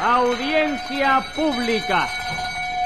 [0.00, 2.06] Audiencia pública.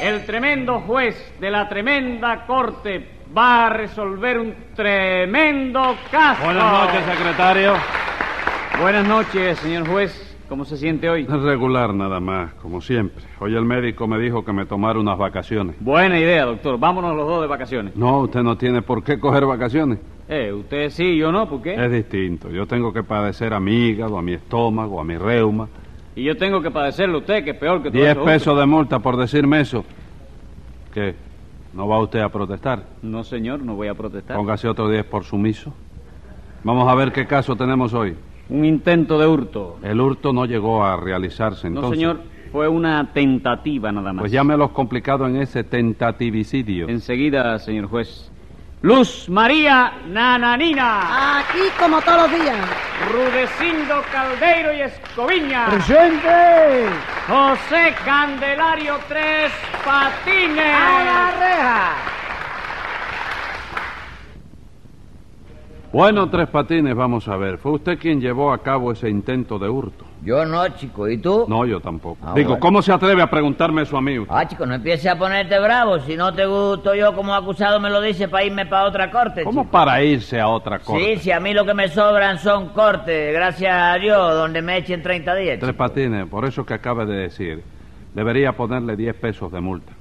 [0.00, 6.42] El tremendo juez de la tremenda corte va a resolver un tremendo caso.
[6.42, 7.74] Buenas noches, secretario.
[8.80, 10.38] Buenas noches, señor juez.
[10.48, 11.26] ¿Cómo se siente hoy?
[11.26, 13.22] Regular nada más, como siempre.
[13.40, 15.76] Hoy el médico me dijo que me tomara unas vacaciones.
[15.80, 16.78] Buena idea, doctor.
[16.78, 17.94] Vámonos los dos de vacaciones.
[17.94, 19.98] No, usted no tiene por qué coger vacaciones.
[20.28, 21.74] Eh, usted sí, yo no, ¿por qué?
[21.74, 22.48] Es distinto.
[22.48, 25.68] Yo tengo que padecer a mi hígado, a mi estómago, a mi reuma.
[26.14, 28.66] Y yo tengo que padecerlo usted, que es peor que todo Diez eso pesos de
[28.66, 29.84] multa por decirme eso.
[30.92, 31.14] ¿Qué?
[31.72, 32.84] ¿No va usted a protestar?
[33.00, 34.36] No, señor, no voy a protestar.
[34.36, 35.72] Póngase otro 10 por sumiso.
[36.64, 38.14] Vamos a ver qué caso tenemos hoy.
[38.50, 39.78] Un intento de hurto.
[39.82, 41.90] El hurto no llegó a realizarse entonces.
[41.90, 42.20] No, señor,
[42.52, 44.20] fue una tentativa nada más.
[44.20, 46.88] Pues llámelos complicado en ese tentativicidio.
[46.88, 48.30] Enseguida, señor juez.
[48.82, 51.38] Luz María Nananina.
[51.38, 52.58] Aquí como todos los días.
[53.12, 55.66] Rudecindo Caldeiro y Escoviña.
[55.66, 56.88] ¡Presente!
[57.28, 59.52] José Candelario Tres
[59.84, 60.74] Patines.
[60.74, 61.92] ¡A la reja!
[65.92, 67.58] Bueno, Tres Patines, vamos a ver.
[67.58, 70.11] ¿Fue usted quien llevó a cabo ese intento de hurto?
[70.24, 71.08] Yo no, chico.
[71.08, 71.46] ¿Y tú?
[71.48, 72.18] No, yo tampoco.
[72.22, 72.60] Ah, Digo, bueno.
[72.60, 74.18] ¿cómo se atreve a preguntarme eso a mí?
[74.20, 74.32] usted?
[74.34, 75.98] Ah, chico, no empieces a ponerte bravo.
[76.00, 79.42] Si no te gusto yo como acusado me lo dice para irme para otra corte,
[79.42, 79.72] ¿Cómo chico.
[79.72, 81.16] para irse a otra corte?
[81.16, 84.76] Sí, si a mí lo que me sobran son cortes, gracias a Dios, donde me
[84.76, 85.58] echen 30 días.
[85.58, 85.78] Tres chico.
[85.84, 87.64] Patines, por eso que acaba de decir,
[88.14, 89.92] debería ponerle 10 pesos de multa.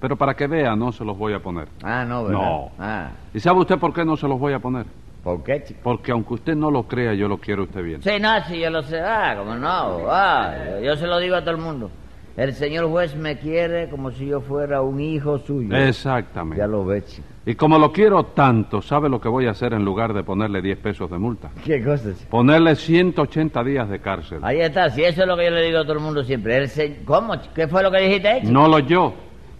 [0.00, 1.68] Pero para que vea, no se los voy a poner.
[1.84, 2.40] Ah, no, ¿verdad?
[2.42, 2.70] No.
[2.78, 4.86] Ah, ¿Y sabe usted por qué no se los voy a poner?
[5.22, 5.80] ¿Por qué, chico?
[5.82, 8.02] Porque aunque usted no lo crea, yo lo quiero a usted bien.
[8.02, 9.00] Sí, no, sí, yo lo sé.
[9.00, 10.00] Ah, como no.
[10.08, 11.90] Ah, yo, yo se lo digo a todo el mundo.
[12.36, 15.76] El señor juez me quiere como si yo fuera un hijo suyo.
[15.76, 16.58] Exactamente.
[16.58, 17.26] Ya lo ves, chico.
[17.44, 20.62] Y como lo quiero tanto, ¿sabe lo que voy a hacer en lugar de ponerle
[20.62, 21.50] 10 pesos de multa?
[21.64, 22.30] ¿Qué cosa, chico?
[22.30, 24.38] Ponerle 180 días de cárcel.
[24.42, 26.56] Ahí está, si eso es lo que yo le digo a todo el mundo siempre.
[26.56, 27.34] El se- ¿Cómo?
[27.54, 28.52] ¿Qué fue lo que dijiste, chico?
[28.52, 29.12] No lo yo.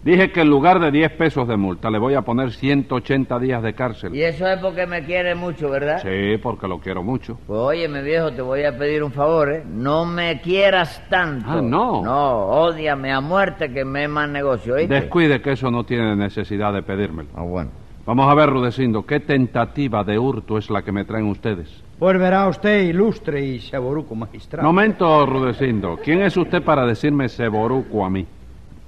[0.03, 3.61] Dije que en lugar de 10 pesos de multa le voy a poner 180 días
[3.61, 4.15] de cárcel.
[4.15, 6.01] Y eso es porque me quiere mucho, ¿verdad?
[6.01, 7.37] Sí, porque lo quiero mucho.
[7.45, 9.63] Pues oye, mi viejo, te voy a pedir un favor, ¿eh?
[9.63, 11.45] No me quieras tanto.
[11.47, 12.01] Ah, no.
[12.01, 14.73] No, ódiame a muerte que me es más negocio.
[14.73, 17.29] Descuide que eso no tiene necesidad de pedírmelo.
[17.35, 17.69] Ah, bueno.
[18.03, 21.83] Vamos a ver, Rudecindo, ¿qué tentativa de hurto es la que me traen ustedes?
[21.99, 24.67] Pues verá usted, ilustre y seboruco magistrado.
[24.67, 25.99] Momento, Rudecindo.
[26.03, 28.25] ¿Quién es usted para decirme seboruco a mí?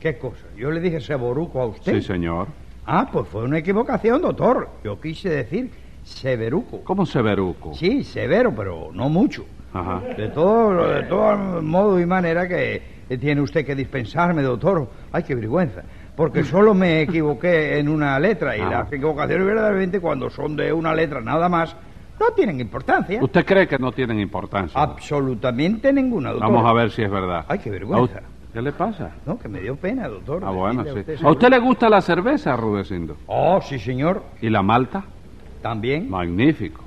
[0.03, 0.45] ¿Qué cosa?
[0.57, 1.93] Yo le dije seboruco a usted.
[1.93, 2.47] Sí, señor.
[2.85, 4.67] Ah, pues fue una equivocación, doctor.
[4.83, 5.71] Yo quise decir
[6.03, 6.81] severuco.
[6.83, 7.73] ¿Cómo severuco?
[7.73, 9.45] Sí, severo, pero no mucho.
[9.73, 10.01] Ajá.
[10.17, 12.81] De todo, de todo modo y manera que
[13.17, 14.89] tiene usted que dispensarme, doctor.
[15.13, 15.83] Ay, qué vergüenza.
[16.17, 18.69] Porque solo me equivoqué en una letra y Ah.
[18.69, 21.77] las equivocaciones verdaderamente cuando son de una letra nada más
[22.19, 23.23] no tienen importancia.
[23.23, 24.77] ¿Usted cree que no tienen importancia?
[24.81, 26.51] Absolutamente ninguna, doctor.
[26.51, 27.45] Vamos a ver si es verdad.
[27.47, 28.21] Ay, qué vergüenza.
[28.53, 29.11] ¿A u- ¿Qué le pasa?
[29.25, 30.43] No, que me dio pena, doctor.
[30.45, 30.89] Ah, bueno, sí.
[31.23, 33.17] a ¿A usted le gusta la cerveza, Rudecindo?
[33.27, 34.23] Oh, sí, señor.
[34.41, 35.03] ¿Y la malta?
[35.61, 36.09] También.
[36.09, 36.83] Magnífico.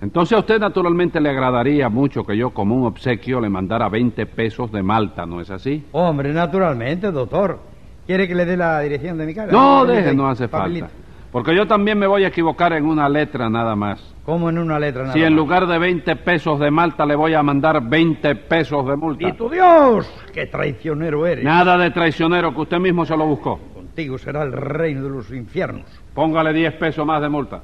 [0.00, 4.26] Entonces a usted naturalmente le agradaría mucho que yo como un obsequio le mandara 20
[4.26, 5.86] pesos de malta, ¿no es así?
[5.92, 7.58] Hombre, naturalmente, doctor.
[8.06, 9.50] ¿Quiere que le dé la dirección de mi casa?
[9.50, 10.86] No, deje, no hace papelito.
[10.86, 11.05] falta.
[11.36, 14.00] Porque yo también me voy a equivocar en una letra nada más.
[14.24, 15.36] ¿Cómo en una letra nada Si en más?
[15.36, 19.28] lugar de 20 pesos de malta le voy a mandar 20 pesos de multa.
[19.28, 20.10] ¡Y tu Dios!
[20.32, 21.44] ¡Qué traicionero eres!
[21.44, 23.58] Nada de traicionero que usted mismo se lo buscó.
[23.74, 25.84] Contigo será el reino de los infiernos.
[26.14, 27.60] Póngale 10 pesos más de multa.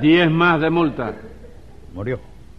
[0.00, 1.12] 10 más de multa.
[1.94, 2.18] Murió.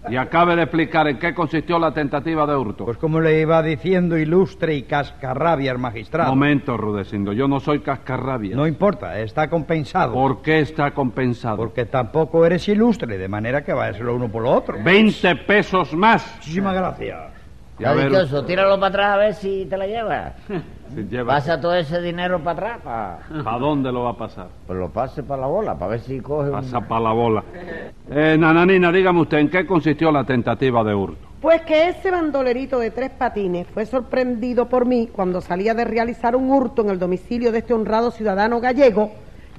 [0.10, 2.86] Y acabe de explicar en qué consistió la tentativa de hurto.
[2.86, 6.30] Pues como le iba diciendo ilustre y cascarrabia al magistrado.
[6.30, 7.34] Momento, Rudecindo.
[7.34, 8.56] Yo no soy cascarrabia.
[8.56, 10.14] No importa, está compensado.
[10.14, 11.58] ¿Por qué está compensado?
[11.58, 14.78] Porque tampoco eres ilustre, de manera que va a ser lo uno por lo otro.
[14.84, 16.36] 20 pesos más.
[16.38, 17.18] Muchísimas gracias.
[17.80, 18.12] Y a ver,
[18.48, 20.34] tíralo para atrás a ver si te la llevas.
[21.10, 23.20] lleva- Pasa todo ese dinero para atrás, pa...
[23.44, 24.48] ¿Para dónde lo va a pasar?
[24.66, 26.56] pues lo pase para la bola, para ver si coge un...
[26.56, 27.44] Pasa para la bola.
[28.10, 31.28] Eh, Nananina, dígame usted, ¿en qué consistió la tentativa de hurto?
[31.42, 36.36] Pues que ese bandolerito de tres patines fue sorprendido por mí cuando salía de realizar
[36.36, 39.12] un hurto en el domicilio de este honrado ciudadano gallego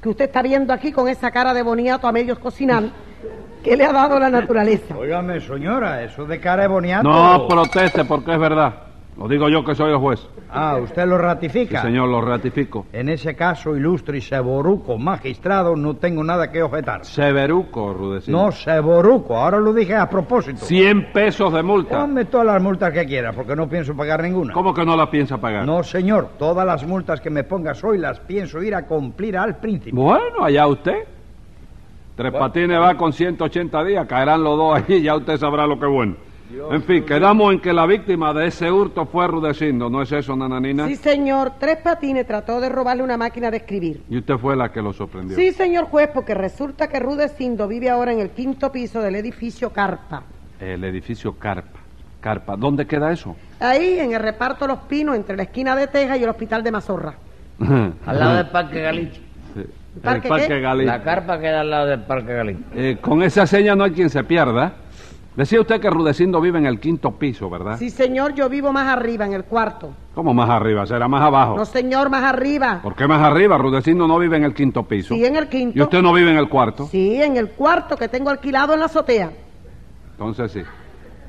[0.03, 2.85] que usted está viendo aquí con esa cara de boniato a medios cocinar
[3.63, 4.97] que le ha dado la naturaleza.
[4.97, 7.09] Óigame, señora, eso de cara de boniato...
[7.09, 8.75] No proteste porque es verdad.
[9.19, 10.25] Lo digo yo que soy el juez.
[10.49, 11.83] Ah, ¿usted lo Sí, ratifica?
[11.83, 12.87] señor, lo ratifico.
[12.93, 17.05] En ese caso, ilustre y seboruco magistrado, no tengo nada que objetar.
[17.05, 18.45] Severuco, Rudecindo.
[18.45, 20.59] No, seboruco, ahora lo dije a propósito.
[20.65, 22.01] 100 pesos de multa.
[22.01, 24.55] Ponme todas las multas que quiera, porque no pienso pagar ninguna.
[24.55, 25.67] ¿Cómo que no la piensa pagar?
[25.67, 29.57] No, señor, todas las multas que me pongas hoy las pienso ir a cumplir al
[29.57, 29.97] príncipe.
[29.97, 31.05] Bueno, allá usted.
[32.15, 35.79] Tres Patines va con 180 días, caerán los dos allí y ya usted sabrá lo
[35.79, 36.15] que es bueno.
[36.51, 40.35] En fin, quedamos en que la víctima de ese hurto fue Rudecindo, ¿no es eso,
[40.35, 40.87] nananina?
[40.89, 41.53] Sí, señor.
[41.59, 44.03] Tres Patines trató de robarle una máquina de escribir.
[44.09, 45.37] Y usted fue la que lo sorprendió.
[45.37, 49.71] Sí, señor juez, porque resulta que Rudecindo vive ahora en el quinto piso del edificio
[49.71, 50.23] Carpa.
[50.59, 51.81] El edificio Carpa.
[52.21, 52.57] Carpa.
[52.57, 53.37] ¿Dónde queda eso?
[53.61, 56.73] Ahí, en el reparto Los Pinos, entre la esquina de Teja y el hospital de
[56.73, 57.15] Mazorra.
[58.07, 59.21] Al lado del Parque Galiche.
[59.55, 59.61] Sí.
[59.97, 60.61] El ¿Parque Parque qué?
[60.61, 60.85] Galí.
[60.85, 62.61] La carpa queda al lado del Parque Galiche.
[62.75, 64.73] Eh, con esa seña no hay quien se pierda.
[65.37, 67.79] Decía usted que Rudecindo vive en el quinto piso, ¿verdad?
[67.79, 69.95] Sí, señor, yo vivo más arriba, en el cuarto.
[70.15, 70.85] ¿Cómo más arriba?
[70.85, 71.57] ¿Será más abajo?
[71.57, 72.81] No, señor, más arriba.
[72.83, 73.57] ¿Por qué más arriba?
[73.57, 75.15] Rudecindo no vive en el quinto piso.
[75.15, 75.79] Sí, en el quinto.
[75.79, 76.87] ¿Y usted no vive en el cuarto?
[76.89, 79.31] Sí, en el cuarto que tengo alquilado en la azotea.
[80.13, 80.63] Entonces sí.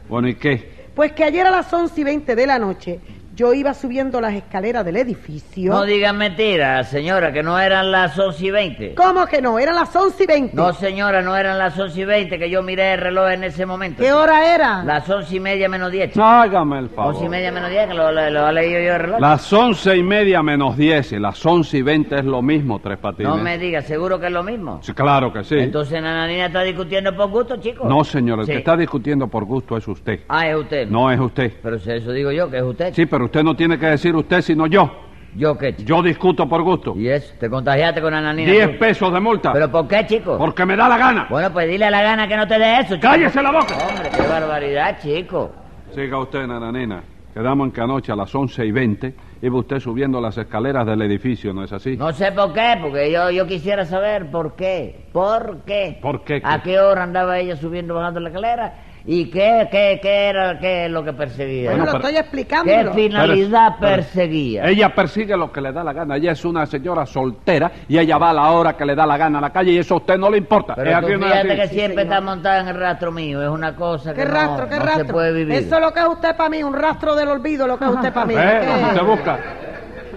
[0.09, 0.89] Bueno, ¿y qué?
[0.95, 2.99] Pues que ayer a las once y veinte de la noche
[3.39, 5.71] yo iba subiendo las escaleras del edificio.
[5.71, 8.95] No digan mentiras, señora, que no eran las 11 y 20.
[8.95, 9.57] ¿Cómo que no?
[9.57, 10.53] Eran las once y veinte.
[10.57, 13.65] No, señora, no eran las 11 y 20, que yo miré el reloj en ese
[13.65, 14.03] momento.
[14.03, 14.83] ¿Qué hora era?
[14.83, 16.11] Las 11 y media menos 10.
[16.11, 16.25] chico.
[16.25, 17.13] Hágame el favor.
[17.13, 19.19] 11 y media menos 10, que lo, lo, lo he leído yo el reloj.
[19.21, 22.97] Las once y media menos diez y las once y veinte es lo mismo, Tres
[22.97, 23.29] Patines.
[23.31, 24.79] No me diga, ¿seguro que es lo mismo?
[24.83, 25.55] Sí, claro que sí.
[25.57, 27.87] Entonces Nananina está discutiendo por gusto, chico.
[27.87, 28.51] No, señor, el Sí.
[28.51, 30.19] que está discutiendo por gusto es usted.
[30.27, 30.89] Ah, es usted.
[30.89, 31.53] No es usted.
[31.63, 32.93] Pero si eso digo yo, que es usted.
[32.93, 34.91] Sí, pero usted no tiene que decir usted, sino yo.
[35.35, 35.87] ¿Yo qué, chico?
[35.87, 36.95] Yo discuto por gusto.
[36.97, 37.35] ¿Y eso?
[37.39, 38.51] ¿Te contagiaste con Nananina?
[38.51, 38.79] Diez tú?
[38.79, 39.53] pesos de multa.
[39.53, 40.35] ¿Pero por qué, chico?
[40.39, 41.27] Porque me da la gana.
[41.29, 43.01] Bueno, pues dile a la gana que no te dé eso, chico.
[43.07, 43.77] ¡Cállese la boca!
[43.87, 45.51] Hombre, qué barbaridad, chico.
[45.93, 47.03] Siga usted, nananina.
[47.31, 51.03] Quedamos en que anoche a las once y veinte iba usted subiendo las escaleras del
[51.03, 51.95] edificio, ¿no es así?
[51.95, 55.05] No sé por qué, porque yo, yo quisiera saber por qué.
[55.13, 55.99] ¿Por qué?
[56.01, 56.41] ¿Por qué?
[56.43, 58.73] ¿A qué hora andaba ella subiendo bajando la escalera?
[59.11, 61.71] ¿Y qué, qué, qué era qué es lo que perseguía?
[61.71, 62.71] Bueno, Bueno, lo estoy explicando.
[62.71, 64.65] ¿Qué finalidad Pero- perseguía?
[64.65, 66.15] Ella persigue lo que le da la gana.
[66.17, 69.17] Ella es una señora soltera y ella va a la hora que le da la
[69.17, 70.75] gana a la calle y eso a usted no le importa.
[70.75, 71.55] Pero tú fíjate así.
[71.61, 73.41] que siempre está montada en el rastro mío.
[73.41, 75.05] Es una cosa que ¿Qué no, rastro, qué no rastro?
[75.07, 75.55] se puede vivir.
[75.55, 77.91] Eso es lo que es usted para mí, un rastro del olvido, lo que es
[77.91, 78.35] usted para mí.
[78.37, 78.59] ¿Eh?
[78.61, 78.85] ¿Qué?
[78.89, 79.39] Usted busca.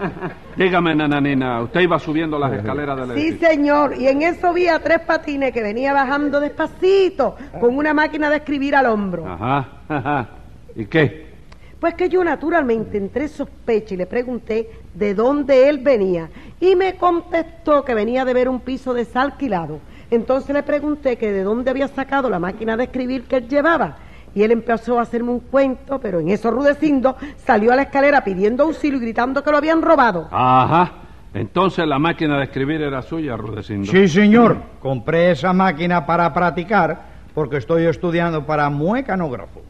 [0.57, 3.49] Dígame, nananina, usted iba subiendo las escaleras del Sí, edificio.
[3.49, 8.29] señor, y en eso vi a tres patines que venía bajando despacito con una máquina
[8.29, 9.27] de escribir al hombro.
[9.27, 10.29] Ajá, ajá.
[10.77, 11.33] ¿Y qué?
[11.81, 16.29] Pues que yo naturalmente entré sospecha y le pregunté de dónde él venía
[16.61, 19.81] y me contestó que venía de ver un piso desalquilado.
[20.11, 23.97] Entonces le pregunté que de dónde había sacado la máquina de escribir que él llevaba.
[24.35, 28.25] Y él empezó a hacerme un cuento, pero en eso Rudecindo salió a la escalera
[28.25, 30.29] pidiendo auxilio y gritando que lo habían robado.
[30.31, 30.93] Ajá.
[31.35, 33.91] Entonces la máquina de escribir era suya, Rudecindo.
[33.91, 34.57] Sí, señor.
[34.81, 39.63] Compré esa máquina para practicar porque estoy estudiando para muecanógrafo.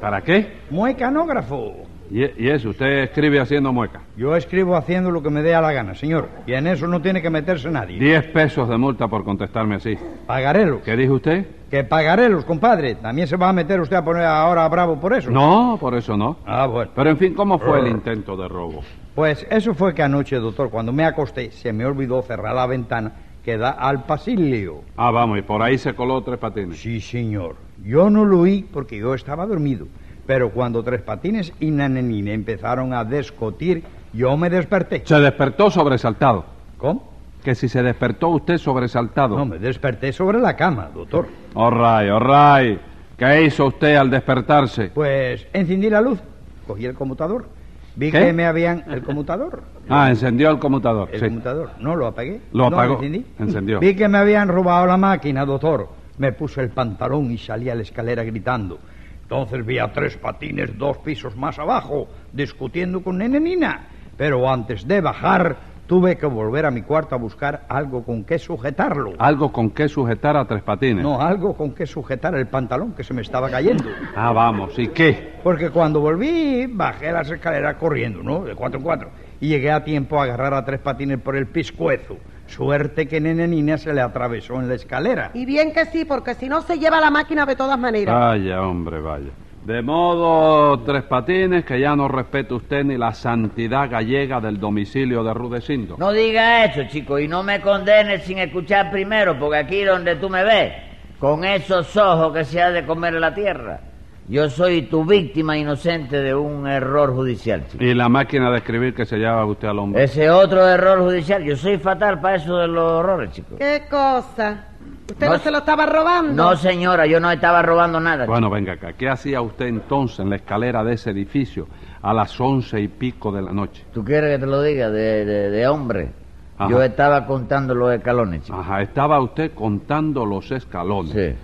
[0.00, 0.58] ¿Para qué?
[0.70, 1.85] Muecanógrafo.
[2.10, 4.02] Y, eso, usted escribe haciendo mueca.
[4.16, 6.28] Yo escribo haciendo lo que me dé a la gana, señor.
[6.46, 7.98] Y en eso no tiene que meterse nadie.
[7.98, 9.96] Diez pesos de multa por contestarme así.
[10.26, 10.82] Pagarelos.
[10.82, 11.46] ¿Qué dijo usted?
[11.70, 12.94] Que pagarelos, compadre.
[12.94, 15.30] ¿También se va a meter usted a poner ahora bravo por eso?
[15.30, 16.36] No, por eso no.
[16.46, 16.92] Ah, bueno.
[16.94, 18.82] Pero en fin, ¿cómo fue el intento de robo?
[19.14, 23.12] Pues eso fue que anoche, doctor, cuando me acosté, se me olvidó cerrar la ventana
[23.42, 24.82] que da al pasillo.
[24.96, 26.78] Ah, vamos, y por ahí se coló tres patines.
[26.78, 27.56] Sí, señor.
[27.84, 29.86] Yo no lo oí porque yo estaba dormido.
[30.26, 35.02] Pero cuando Tres Patines y Nananina empezaron a discutir, yo me desperté.
[35.04, 36.44] Se despertó sobresaltado.
[36.78, 37.12] ¿Cómo?
[37.44, 39.36] Que si se despertó usted sobresaltado.
[39.38, 41.28] No, me desperté sobre la cama, doctor.
[41.54, 42.20] All right, all
[42.66, 42.80] right.
[43.16, 44.90] ¿Qué hizo usted al despertarse?
[44.92, 46.18] Pues encendí la luz,
[46.66, 47.48] cogí el conmutador.
[47.94, 48.18] Vi ¿Qué?
[48.26, 48.84] que me habían...
[48.90, 49.62] El conmutador.
[49.88, 51.08] Ah, encendió el conmutador.
[51.12, 51.24] El sí.
[51.26, 51.70] conmutador.
[51.80, 52.42] No, lo apagué.
[52.52, 52.94] Lo No, apagó.
[52.96, 53.24] encendí.
[53.38, 53.80] Encendió.
[53.80, 55.88] Vi que me habían robado la máquina, doctor.
[56.18, 58.78] Me puse el pantalón y salí a la escalera gritando.
[59.28, 63.88] Entonces vi a tres patines dos pisos más abajo, discutiendo con Nenenina.
[64.16, 65.56] Pero antes de bajar,
[65.88, 69.14] tuve que volver a mi cuarto a buscar algo con qué sujetarlo.
[69.18, 71.02] Algo con qué sujetar a tres patines.
[71.02, 73.84] No, algo con qué sujetar el pantalón que se me estaba cayendo.
[74.14, 75.34] Ah, vamos, ¿y qué?
[75.42, 78.44] Porque cuando volví, bajé las escaleras corriendo, ¿no?
[78.44, 79.10] De cuatro en cuatro.
[79.40, 82.16] Y llegué a tiempo a agarrar a tres patines por el piscuezo.
[82.46, 85.30] Suerte que Nenenina se le atravesó en la escalera.
[85.34, 88.14] Y bien que sí, porque si no se lleva la máquina de todas maneras.
[88.14, 89.30] Vaya, hombre, vaya.
[89.66, 95.24] De modo, tres patines, que ya no respeta usted ni la santidad gallega del domicilio
[95.24, 95.96] de Rudecindo.
[95.98, 100.30] No diga eso, chico, y no me condenes sin escuchar primero, porque aquí donde tú
[100.30, 100.72] me ves,
[101.18, 103.80] con esos ojos que se ha de comer la tierra,
[104.28, 107.82] yo soy tu víctima inocente de un error judicial, chico.
[107.84, 110.02] Y la máquina de escribir que se lleva usted al hombre.
[110.04, 113.56] Ese otro error judicial, yo soy fatal para eso de los horrores, chico.
[113.56, 114.64] ¿Qué cosa?
[115.08, 116.32] ¿Usted no, No, se lo estaba robando?
[116.32, 118.24] No, señora, yo no estaba robando nada.
[118.24, 118.32] chico.
[118.32, 118.92] Bueno, venga acá.
[118.94, 121.68] ¿Qué hacía usted entonces en la escalera de ese edificio
[122.02, 123.84] a las once y pico de la noche?
[123.92, 126.10] ¿Tú quieres que te lo diga de, de- de hombre?
[126.58, 126.70] Ajá.
[126.70, 128.58] Yo estaba contando los escalones, chico.
[128.58, 131.12] Ajá, estaba usted contando los escalones.
[131.12, 131.36] Sí.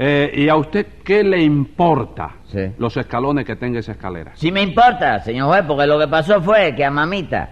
[0.00, 2.70] Eh, ¿Y a usted qué le importa Sí.
[2.78, 4.30] los escalones que tenga esa escalera?
[4.34, 7.48] Sí me importa, señor juez, porque lo que pasó fue que a mamita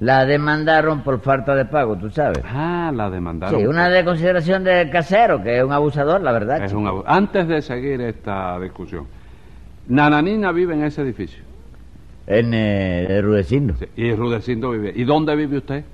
[0.00, 2.42] la demandaron por falta de pago, tú sabes.
[2.46, 3.60] Ah, la demandaron.
[3.60, 6.64] Sí, una de consideración del casero, que es un abusador, la verdad.
[6.64, 9.06] Es un Antes de seguir esta discusión,
[9.88, 11.44] Nananina vive en ese edificio.
[12.26, 13.74] En eh, Rudecindo.
[13.74, 14.90] Sí, Y Rudecindo vive.
[14.96, 15.84] ¿Y dónde vive usted?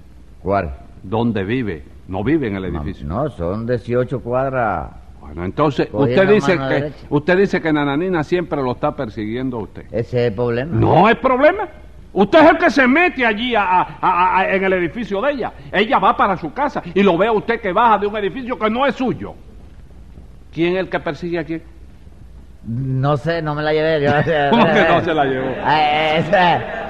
[0.41, 0.73] ¿Cuál?
[1.03, 1.83] ¿Dónde vive?
[2.07, 3.09] No vive en el edificio.
[3.09, 5.06] No, son 18 cuadras.
[5.27, 9.85] Bueno, entonces, usted dice que usted dice que Nananina siempre lo está persiguiendo a usted.
[9.91, 10.77] Ese es el problema.
[10.77, 11.69] No hay problema.
[12.13, 15.33] Usted es el que se mete allí a- a- a- a- en el edificio de
[15.33, 15.53] ella.
[15.71, 18.59] Ella va para su casa y lo ve a usted que baja de un edificio
[18.59, 19.35] que no es suyo.
[20.53, 21.63] ¿Quién es el que persigue a quién?
[22.65, 24.01] No sé, no me la llevé.
[24.03, 24.11] yo-
[24.51, 25.51] ¿Cómo que no se la llevó?
[25.63, 26.86] Ah, esa,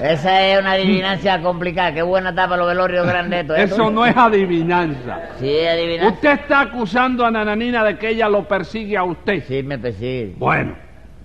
[0.00, 1.94] esa es una adivinancia complicada.
[1.94, 3.40] Qué buena tapa los velorios grandes.
[3.40, 3.62] estos, ¿eh?
[3.62, 5.20] Eso no es adivinanza.
[5.38, 6.14] Sí, es adivinancia.
[6.14, 9.42] Usted está acusando a Nananina de que ella lo persigue a usted.
[9.46, 10.34] Sí, me persigue.
[10.36, 10.74] Bueno,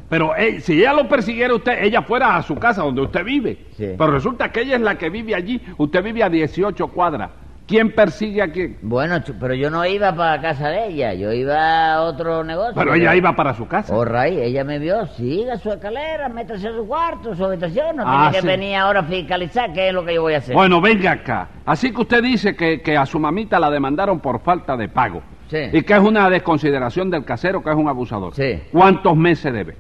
[0.09, 3.57] pero eh, si ella lo persiguiera usted, ella fuera a su casa donde usted vive.
[3.77, 3.95] Sí.
[3.97, 5.61] Pero resulta que ella es la que vive allí.
[5.77, 7.29] Usted vive a 18 cuadras.
[7.71, 8.77] ¿Quién persigue a quién?
[8.81, 12.73] Bueno, pero yo no iba para casa de ella, yo iba a otro negocio.
[12.75, 13.95] Pero ella iba para su casa.
[13.95, 18.03] Oh, Ray, ella me vio, siga su escalera, métase a su cuarto, su habitación, no
[18.05, 18.47] Ah, tiene que sí.
[18.47, 20.53] venir ahora a fiscalizar qué es lo que yo voy a hacer.
[20.53, 21.47] Bueno, venga acá.
[21.65, 25.21] Así que usted dice que, que a su mamita la demandaron por falta de pago.
[25.47, 25.57] Sí.
[25.71, 28.35] Y que es una desconsideración del casero, que es un abusador.
[28.35, 28.61] Sí.
[28.73, 29.75] ¿Cuántos meses debe?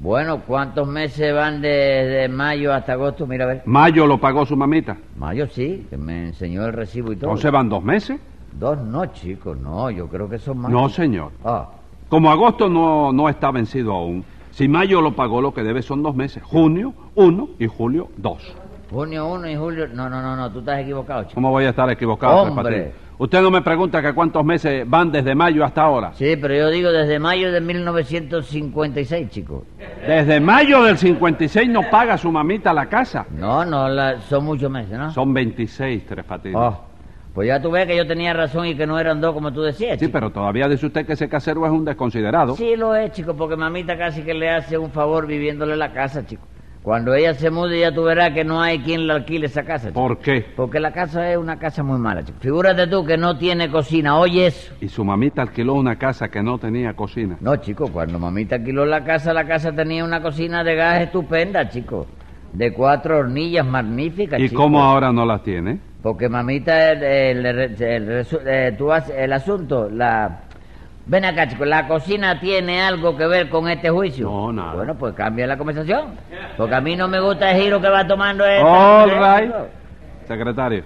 [0.00, 3.26] Bueno, ¿cuántos meses van desde mayo hasta agosto?
[3.26, 3.62] Mira, a ver.
[3.66, 4.96] Mayo lo pagó su mamita.
[5.16, 7.30] Mayo sí, que me enseñó el recibo y todo.
[7.30, 8.18] Entonces van dos meses.
[8.52, 10.72] Dos no, chicos, no, yo creo que son más.
[10.72, 11.32] No, señor.
[11.44, 11.68] Ah,
[12.08, 16.02] Como agosto no, no está vencido aún, si mayo lo pagó, lo que debe son
[16.02, 16.42] dos meses.
[16.42, 18.42] Junio, uno, y julio, dos.
[18.90, 19.86] junio 1 y julio...
[19.88, 21.34] No, no, no, no, tú estás equivocado, chico.
[21.34, 22.42] ¿Cómo voy a estar equivocado?
[22.42, 22.64] Tres Hombre.
[22.64, 22.94] Patines?
[23.22, 26.12] Usted no me pregunta que cuántos meses van desde mayo hasta ahora.
[26.14, 29.64] Sí, pero yo digo desde mayo de 1956, chicos.
[30.06, 33.26] Desde mayo del 56 no paga su mamita la casa.
[33.36, 35.10] No, no, la- son muchos meses, ¿no?
[35.10, 36.56] Son 26, Tres Patines.
[36.58, 36.80] Oh,
[37.34, 39.60] pues ya tú ves que yo tenía razón y que no eran dos como tú
[39.60, 40.12] decías, Sí, chico.
[40.12, 42.56] pero todavía dice usted que ese casero es un desconsiderado.
[42.56, 46.24] Sí lo es, chico, porque mamita casi que le hace un favor viviéndole la casa,
[46.24, 46.46] chico.
[46.82, 49.88] Cuando ella se mude ya tú verás que no hay quien le alquile esa casa,
[49.88, 50.00] chico.
[50.00, 50.46] ¿Por qué?
[50.56, 52.38] Porque la casa es una casa muy mala, chico.
[52.40, 54.72] Figúrate tú que no tiene cocina, oye eso.
[54.80, 57.36] Y su mamita alquiló una casa que no tenía cocina.
[57.40, 61.68] No, chico, cuando mamita alquiló la casa, la casa tenía una cocina de gas estupenda,
[61.68, 62.06] chico.
[62.54, 64.62] De cuatro hornillas magníficas, ¿Y chico.
[64.62, 65.78] cómo ahora no las tiene?
[66.02, 70.44] Porque mamita, el, el- el- el resu- eh, tú haces el asunto, la...
[71.10, 74.30] Ven acá, chico, ¿la cocina tiene algo que ver con este juicio?
[74.30, 74.74] No, nada.
[74.74, 76.14] Bueno, pues cambia la conversación.
[76.56, 78.62] Porque a mí no me gusta el giro que va tomando este...
[78.62, 79.52] All right.
[80.28, 80.84] Secretario,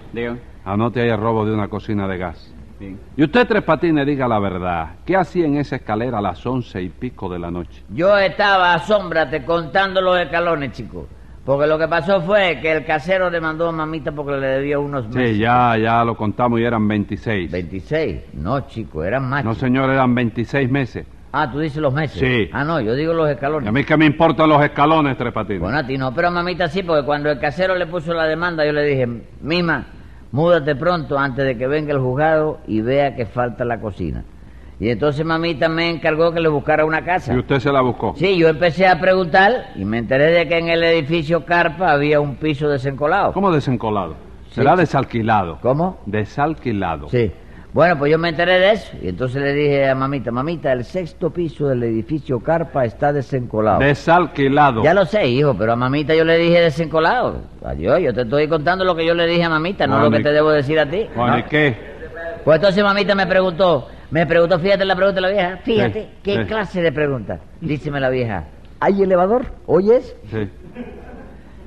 [0.64, 2.54] anote ahí el robo de una cocina de gas.
[2.81, 4.93] Y usted, Tres Patines, diga la verdad.
[5.04, 7.83] ¿Qué hacía en esa escalera a las once y pico de la noche?
[7.90, 11.07] Yo estaba, asómbrate, contando los escalones, chico.
[11.44, 14.78] Porque lo que pasó fue que el casero le mandó a mamita porque le debía
[14.78, 15.32] unos meses.
[15.34, 17.50] Sí, ya, ya lo contamos y eran 26.
[17.50, 18.20] 26.
[18.34, 19.44] No, chico, eran más.
[19.44, 21.06] No, señor, eran 26 meses.
[21.32, 22.18] Ah, tú dices los meses.
[22.18, 22.48] Sí.
[22.52, 23.68] Ah, no, yo digo los Y escalones.
[23.68, 25.60] a mí que me importan los escalones, Tres Patines.
[25.60, 28.24] Bueno, a ti no, pero a mamita sí, porque cuando el casero le puso la
[28.24, 29.06] demanda, yo le dije,
[29.42, 29.84] Mima,
[30.32, 34.24] múdate pronto antes de que venga el juzgado y vea que falta la cocina.
[34.81, 37.33] Y entonces mamita me encargó que le buscara una casa.
[37.33, 38.14] y usted se la buscó.
[38.16, 42.21] Sí, yo empecé a preguntar y me enteré de que en el edificio Carpa había
[42.21, 43.33] un piso desencolado.
[43.33, 44.14] ¿Cómo desencolado?
[44.49, 44.57] Sí.
[44.57, 45.59] Será desalquilado.
[45.61, 45.99] ¿Cómo?
[46.07, 47.09] Desalquilado.
[47.09, 47.31] Sí.
[47.73, 50.85] Bueno, pues yo me enteré de eso y entonces le dije a mamita, mamita, el
[50.85, 53.81] sexto piso del edificio Carpa está desencolado.
[53.81, 54.85] Desalquilado.
[54.85, 57.40] Ya lo sé, hijo, pero a mamita yo le dije desencolado.
[57.64, 60.16] Adiós, yo te estoy contando lo que yo le dije a mamita, no Bueno, lo
[60.16, 61.09] que te debo decir a ti.
[61.16, 61.38] Bueno, ¿no?
[61.40, 61.76] ¿y qué?
[62.45, 66.09] Pues entonces mamita me preguntó, me preguntó, fíjate la pregunta de la vieja, fíjate, Sí,
[66.23, 66.44] ¿qué sí.
[66.44, 67.40] clase de pregunta?
[67.61, 68.44] Díceme la vieja,
[68.78, 69.47] ¿hay elevador?
[69.66, 70.14] ¿Oyes?
[70.30, 70.49] Sí.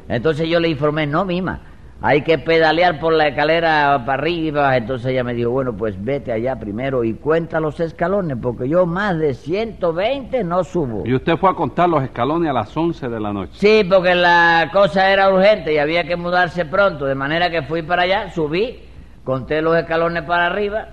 [0.08, 1.60] Entonces yo le informé, no, mima,
[2.01, 4.77] hay que pedalear por la escalera para arriba.
[4.77, 8.86] Entonces ella me dijo, bueno, pues vete allá primero y cuenta los escalones, porque yo
[8.86, 11.04] más de 120 no subo.
[11.06, 13.51] Y usted fue a contar los escalones a las 11 de la noche.
[13.56, 17.82] Sí, porque la cosa era urgente y había que mudarse pronto, de manera que fui
[17.82, 18.80] para allá, subí,
[19.25, 20.88] conté los escalones para arriba,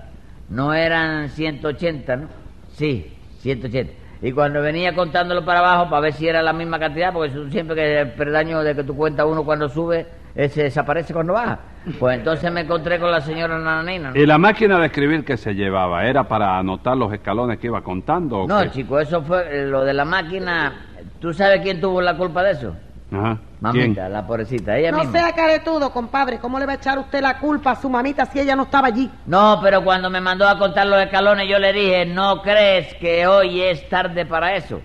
[0.49, 2.27] no eran 180, ¿no?
[2.73, 3.93] Sí, 180.
[4.21, 7.75] Y cuando venía contándolo para abajo, para ver si era la misma cantidad, porque siempre
[7.75, 11.59] que el perdaño de que tú cuentas uno cuando sube, ese desaparece cuando baja.
[11.99, 14.11] Pues entonces me encontré con la señora Nananina.
[14.11, 14.15] ¿no?
[14.19, 17.81] ¿Y la máquina de escribir que se llevaba era para anotar los escalones que iba
[17.81, 18.39] contando?
[18.41, 18.71] o No, qué?
[18.71, 20.73] chico, eso fue eh, lo de la máquina.
[21.19, 22.75] ¿Tú sabes quién tuvo la culpa de eso?
[23.11, 23.37] Ajá.
[23.61, 24.13] Mamita, ¿Quién?
[24.13, 25.11] la pobrecita, ella No misma.
[25.19, 26.39] sea caretudo, compadre.
[26.39, 28.87] ¿Cómo le va a echar usted la culpa a su mamita si ella no estaba
[28.87, 29.09] allí?
[29.27, 33.25] No, pero cuando me mandó a contar los escalones yo le dije, ¿no crees que
[33.27, 34.81] hoy es tarde para eso?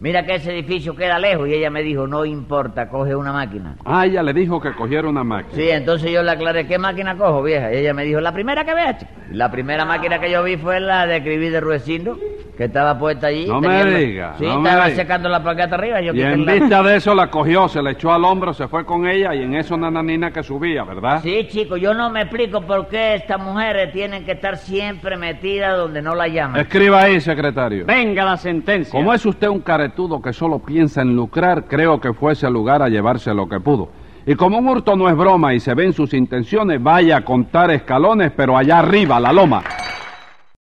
[0.00, 3.76] Mira que ese edificio queda lejos y ella me dijo, no importa, coge una máquina.
[3.84, 5.54] Ah, ella le dijo que cogiera una máquina.
[5.54, 7.72] Sí, entonces yo le aclaré, ¿qué máquina cojo, vieja?
[7.72, 10.80] Y ella me dijo, la primera que veas, La primera máquina que yo vi fue
[10.80, 12.18] la de escribir de Ruecindo,
[12.56, 13.46] que estaba puesta allí.
[13.46, 14.96] No me Tenía la- diga, Sí, no me estaba diga.
[14.96, 16.00] secando la plaqueta arriba.
[16.00, 18.68] Yo Y en la- vista de eso la cogió, se le echó al hombro, se
[18.68, 21.20] fue con ella y en eso una nanina que subía, ¿verdad?
[21.22, 25.76] Sí, chico, yo no me explico por qué estas mujeres tienen que estar siempre metidas
[25.76, 26.60] donde no la llaman.
[26.60, 27.86] Escriba ahí, secretario.
[27.86, 28.92] Venga la sentencia.
[28.92, 32.82] Como es usted un caretudo que solo piensa en lucrar, creo que fuese al lugar
[32.82, 33.88] a llevarse lo que pudo.
[34.26, 37.70] Y como un hurto no es broma y se ven sus intenciones, vaya a contar
[37.72, 39.62] escalones, pero allá arriba, la loma.